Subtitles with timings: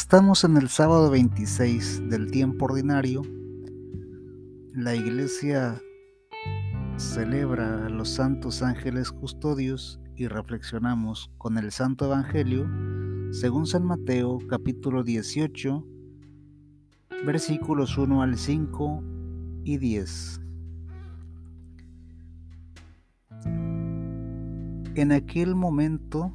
[0.00, 3.22] Estamos en el sábado 26 del tiempo ordinario.
[4.72, 5.82] La iglesia
[6.96, 12.70] celebra a los santos ángeles custodios y reflexionamos con el Santo Evangelio
[13.32, 15.84] según San Mateo capítulo 18
[17.26, 19.02] versículos 1 al 5
[19.64, 20.40] y 10.
[24.94, 26.32] En aquel momento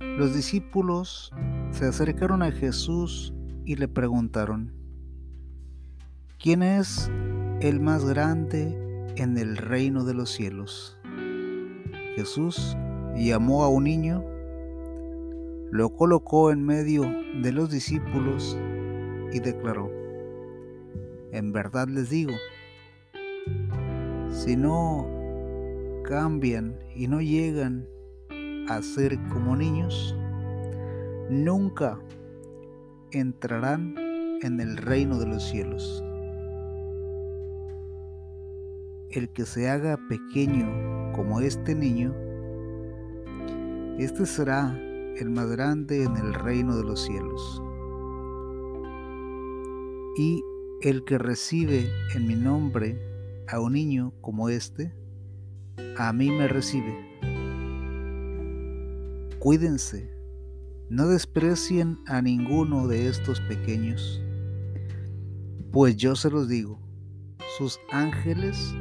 [0.00, 1.32] los discípulos
[1.74, 4.72] se acercaron a Jesús y le preguntaron,
[6.40, 7.10] ¿quién es
[7.60, 10.96] el más grande en el reino de los cielos?
[12.14, 12.76] Jesús
[13.16, 14.24] llamó a un niño,
[15.72, 18.56] lo colocó en medio de los discípulos
[19.32, 19.90] y declaró,
[21.32, 22.34] en verdad les digo,
[24.30, 25.08] si no
[26.04, 27.88] cambian y no llegan
[28.68, 30.14] a ser como niños,
[31.30, 31.98] nunca
[33.10, 33.94] entrarán
[34.42, 36.04] en el reino de los cielos.
[39.10, 42.14] El que se haga pequeño como este niño,
[43.98, 44.78] este será
[45.16, 47.62] el más grande en el reino de los cielos.
[50.16, 50.42] Y
[50.82, 53.00] el que recibe en mi nombre
[53.48, 54.92] a un niño como este,
[55.96, 56.94] a mí me recibe.
[59.38, 60.13] Cuídense,
[60.88, 64.22] no desprecien a ninguno de estos pequeños,
[65.72, 66.80] pues yo se los digo,
[67.58, 68.74] sus ángeles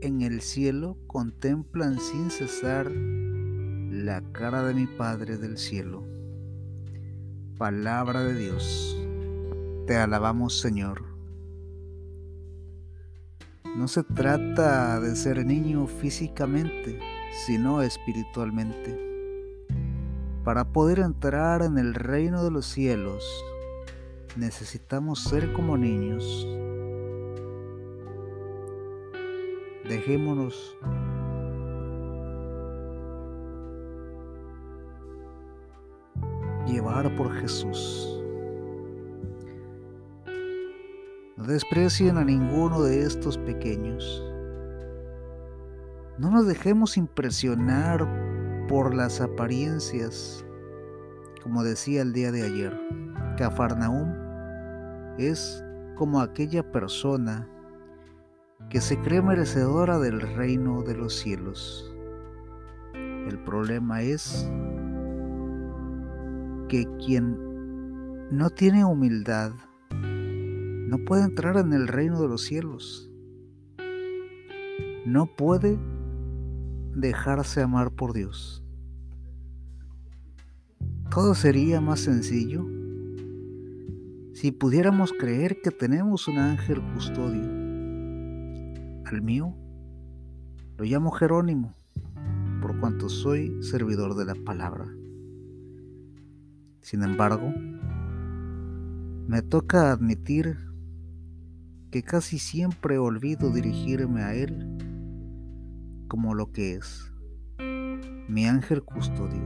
[0.00, 6.04] en el cielo contemplan sin cesar la cara de mi Padre del cielo.
[7.58, 8.98] Palabra de Dios.
[9.86, 11.04] Te alabamos Señor.
[13.76, 16.98] No se trata de ser niño físicamente,
[17.46, 19.11] sino espiritualmente.
[20.44, 23.24] Para poder entrar en el reino de los cielos,
[24.36, 26.48] necesitamos ser como niños.
[29.88, 30.76] Dejémonos
[36.66, 38.20] llevar por Jesús.
[41.36, 44.24] No desprecien a ninguno de estos pequeños.
[46.18, 48.31] No nos dejemos impresionar
[48.68, 50.44] por las apariencias.
[51.42, 52.78] Como decía el día de ayer,
[53.36, 54.12] Cafarnaum
[55.18, 55.64] es
[55.96, 57.48] como aquella persona
[58.70, 61.94] que se cree merecedora del reino de los cielos.
[62.94, 64.50] El problema es
[66.68, 67.36] que quien
[68.30, 69.52] no tiene humildad
[69.90, 73.10] no puede entrar en el reino de los cielos.
[75.04, 75.78] No puede
[76.94, 78.62] dejarse amar por Dios.
[81.10, 82.66] Todo sería más sencillo
[84.32, 87.42] si pudiéramos creer que tenemos un ángel custodio.
[89.04, 89.54] Al mío
[90.78, 91.74] lo llamo Jerónimo,
[92.60, 94.86] por cuanto soy servidor de la palabra.
[96.80, 97.52] Sin embargo,
[99.28, 100.58] me toca admitir
[101.90, 104.81] que casi siempre olvido dirigirme a Él
[106.12, 107.10] como lo que es,
[108.28, 109.40] mi ángel custodio,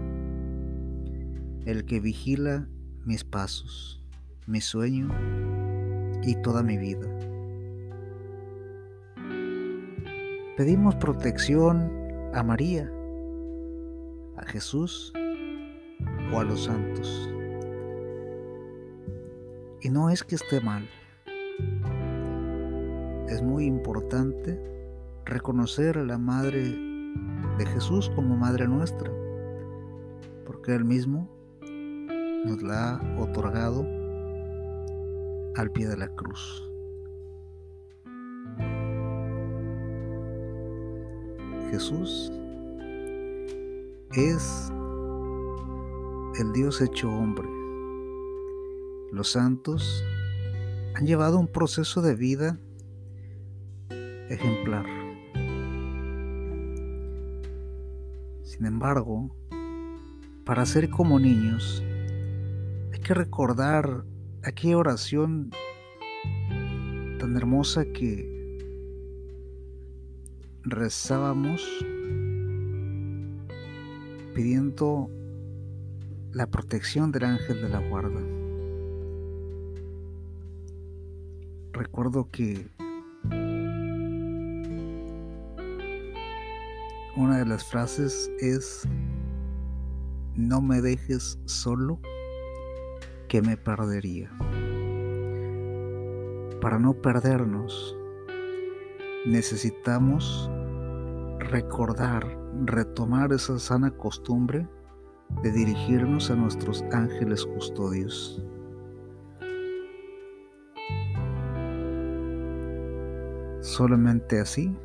[1.65, 2.69] el que vigila
[3.05, 4.05] mis pasos,
[4.49, 5.09] mi sueño
[6.25, 7.09] y toda mi vida.
[10.57, 11.89] Pedimos protección
[12.35, 12.91] a María,
[14.37, 15.13] a Jesús
[16.33, 17.31] o a los santos.
[19.83, 20.85] Y no es que esté mal.
[23.29, 24.76] Es muy importante
[25.27, 26.63] reconocer a la Madre
[27.59, 29.11] de Jesús como Madre nuestra,
[30.47, 31.29] porque Él mismo
[32.45, 33.85] nos la ha otorgado
[35.57, 36.63] al pie de la cruz.
[41.71, 42.33] Jesús
[44.13, 44.73] es
[46.39, 47.49] el Dios hecho hombre.
[49.11, 50.05] Los santos
[50.95, 52.61] han llevado un proceso de vida
[54.29, 54.96] ejemplar.
[58.47, 59.29] Sin embargo,
[60.45, 61.83] para ser como niños,
[62.93, 64.05] hay que recordar
[64.45, 65.51] aquella oración
[67.19, 68.57] tan hermosa que
[70.63, 71.61] rezábamos
[74.33, 75.11] pidiendo
[76.31, 78.21] la protección del ángel de la guarda.
[81.73, 82.69] Recuerdo que
[87.17, 88.87] una de las frases es,
[90.35, 91.99] no me dejes solo,
[93.29, 94.31] que me perdería.
[96.61, 97.97] Para no perdernos,
[99.27, 100.51] necesitamos
[101.39, 104.69] recordar, retomar esa sana costumbre
[105.43, 108.43] de dirigirnos a nuestros ángeles custodios.
[113.61, 114.77] Solamente así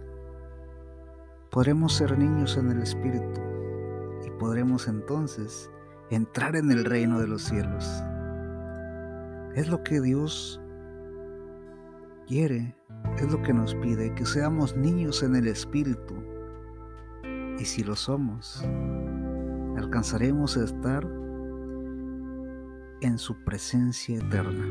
[1.52, 3.42] podremos ser niños en el Espíritu
[4.26, 5.70] y podremos entonces
[6.10, 7.86] entrar en el reino de los cielos.
[9.54, 10.62] Es lo que Dios
[12.26, 12.74] quiere,
[13.18, 16.16] es lo que nos pide, que seamos niños en el Espíritu.
[17.60, 18.64] Y si lo somos,
[19.78, 21.06] alcanzaremos a estar
[23.02, 24.66] en su presencia eterna.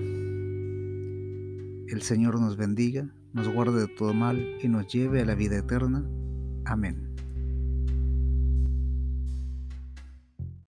[1.88, 5.59] El Señor nos bendiga, nos guarde de todo mal y nos lleve a la vida
[5.59, 6.09] eterna.
[6.70, 7.10] Amin.